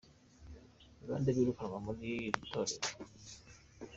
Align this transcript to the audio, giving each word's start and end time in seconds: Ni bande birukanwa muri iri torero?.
Ni 0.97 1.05
bande 1.09 1.29
birukanwa 1.37 1.77
muri 1.85 2.01
iri 2.17 2.29
torero?. 2.51 2.89